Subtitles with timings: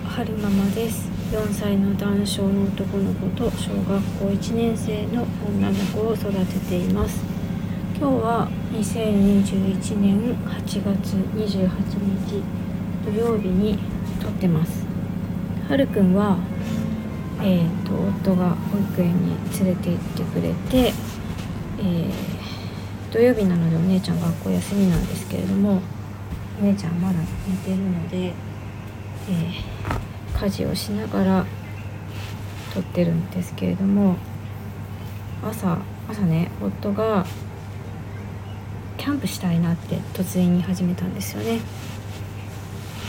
[0.00, 1.08] 春ママです。
[1.30, 7.22] 4歳の男性の男の子と小学校1年生の女の子を育てています。
[7.96, 11.68] 今日は2021年8月28
[12.28, 12.42] 日
[13.04, 13.78] 土曜日に
[14.20, 14.84] 撮ってます。
[15.68, 16.38] はるくんは
[17.40, 20.92] えーと、夫が保育園に連れて行ってくれて、
[21.78, 25.82] えー、土曜日なのでお姉ちゃん学校休みなんですけれども
[26.60, 28.32] お姉ちゃんまだ寝てるので、
[29.28, 31.46] えー、家事をしながら
[32.72, 34.16] 撮ってるんですけれども
[35.42, 35.78] 朝
[36.08, 37.24] 朝ね夫が
[38.98, 41.60] キャンプしたいなって突然言い始めたんですよね。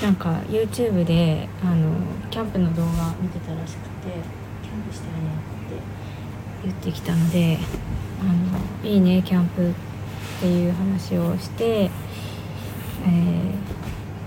[0.01, 1.89] なんか YouTube であの
[2.29, 4.11] キャンプの動画見てたらしくて
[4.61, 5.75] キャンプしたいなって
[6.65, 7.57] 言ってきたので
[8.19, 9.73] あのいいねキャンプっ
[10.41, 11.89] ていう話をして、え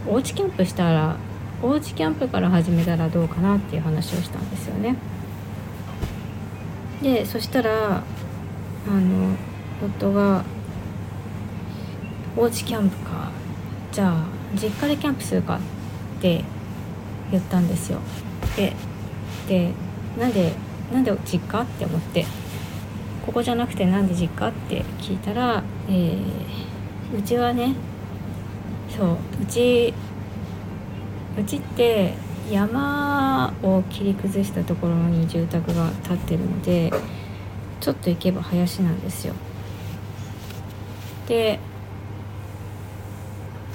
[0.07, 1.17] ー、おうちキャンプしたら
[1.61, 4.97] おうちキャンプから始めたらどうかなっていう話をしたんですよね。
[7.03, 9.37] でそしたらあの
[9.85, 10.45] 夫が
[12.37, 13.31] 「おうちキャンプか。
[13.91, 15.57] じゃあ実家でキャンプするか」
[16.19, 16.45] って
[17.31, 17.99] 言ったんですよ。
[18.57, 18.73] で
[19.49, 19.73] で
[20.19, 20.53] なんで
[20.93, 22.25] なんで実家って思って
[23.27, 27.75] ここじゃなくてなんで実家って聞いたら、えー、うちはね
[28.97, 29.93] そううち
[31.39, 32.15] うちって
[32.51, 36.93] 山を切り崩したところに住宅が建ってるので
[37.81, 39.35] ちょっと行けば林なんですよ。
[41.29, 41.61] で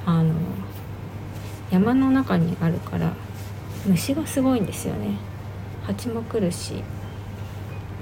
[0.06, 0.34] あの
[1.72, 3.14] 山の中にあるから
[3.86, 5.18] 虫がすごいんですよね
[5.84, 6.84] 蜂も来るし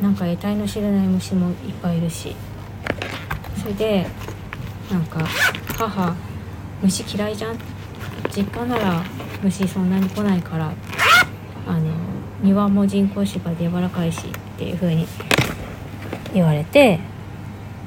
[0.01, 2.35] なんか得体の知れない虫もいっぱいいるし
[3.61, 4.07] それで
[4.91, 5.19] なんか
[5.77, 6.15] 母
[6.81, 7.57] 虫嫌いじゃん
[8.29, 9.03] 実家なら
[9.43, 10.73] 虫そんなに来ないから
[11.67, 11.91] あの
[12.41, 15.07] 庭も人工芝で柔らかいしっていう風に
[16.33, 16.99] 言われて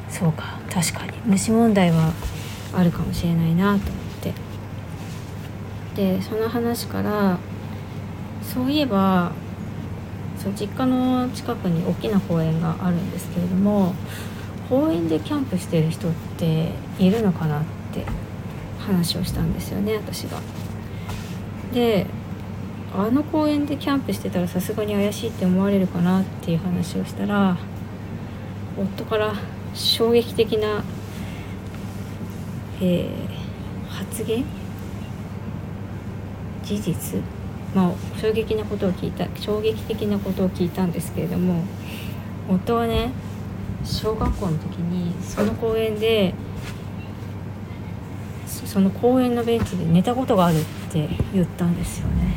[0.08, 1.12] そうか確かに。
[1.26, 2.12] 虫問題は
[2.72, 4.32] あるかもしれないなと思って。
[5.96, 7.38] でその話から
[8.42, 9.32] そういえば
[10.36, 13.94] そう実家の近くに大きな公園があるんですけれども
[14.68, 17.62] 公園でキャンプしてる人っているのかなっ
[17.92, 18.04] て
[18.84, 20.40] 話をしたんですよね私が。
[21.72, 22.06] で
[22.96, 27.56] あの公園でキャンプしてたらさすがに怪しいって思われるかなっていう話をしたら
[28.78, 29.34] 夫から
[29.74, 30.84] 衝撃的な、
[32.80, 34.44] えー、発言？
[36.62, 37.20] 事実？
[37.74, 41.64] まあ、衝撃なことを聞いた衝撃的なことを聞いたんですけれども
[42.48, 43.10] 夫はね
[43.84, 46.34] 小学校の時にその公園で
[48.74, 52.34] その公園のベンチで寝たことがあるって言ったんですよね。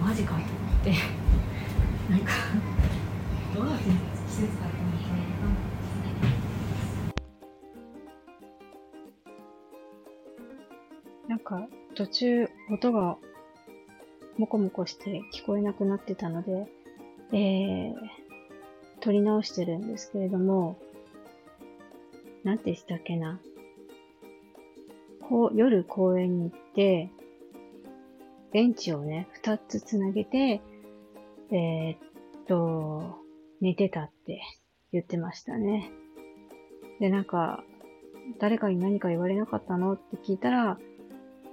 [0.00, 0.48] マジかと思っ
[0.84, 0.92] て。
[2.08, 2.32] なんか。
[3.52, 3.90] どうやって季
[4.42, 5.00] 節かと思っ
[11.26, 11.66] てなんか
[11.96, 13.16] 途中音が
[14.38, 16.68] モコモコして聞こえなくなってたので、
[17.32, 17.94] えー、
[19.00, 20.78] 撮り直してるんですけれども、
[22.44, 23.40] なんて言ったっけな。
[25.32, 27.10] こう、夜公園に行って、
[28.52, 30.60] ベンチをね、二つつなげて、
[31.50, 31.98] えー、っ
[32.46, 33.16] と、
[33.62, 34.42] 寝てたって
[34.92, 35.90] 言ってましたね。
[37.00, 37.64] で、なんか、
[38.40, 40.78] 誰かに何か言われなかったのって聞いたら、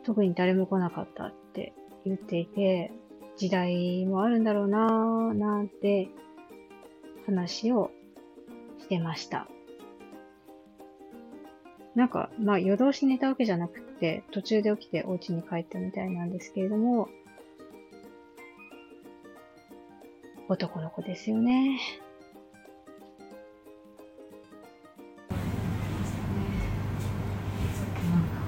[0.03, 1.71] 特に誰も来なかったって
[2.03, 2.91] 言っていて、
[3.37, 6.09] 時代もあるんだろうなぁ、なんて
[7.25, 7.91] 話を
[8.77, 9.47] してました。
[11.95, 17.09] なんか、まあ夜通し寝たわけじゃなくて、途中で起きてお家に帰ったみたいなんですけれども、
[20.47, 21.79] 男の子ですよね。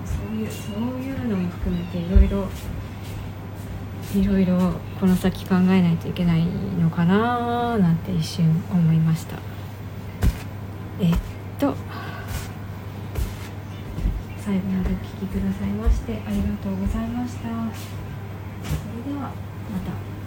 [0.06, 2.48] そういう、そういうのも含めていろいろ
[4.16, 9.38] いろいろこの先考えないといけないのかななんて一瞬思いました
[11.00, 11.16] えっ
[11.58, 11.76] と
[14.51, 17.42] 最後までお聴きくださいましてありがとうございました。
[17.42, 19.31] それでは
[19.71, 20.21] また。